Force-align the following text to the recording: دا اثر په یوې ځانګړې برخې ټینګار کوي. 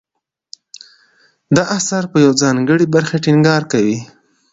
دا 1.55 1.63
اثر 1.77 2.03
په 2.11 2.17
یوې 2.23 2.37
ځانګړې 2.41 2.85
برخې 2.95 3.17
ټینګار 3.25 3.61
کوي. 3.71 3.97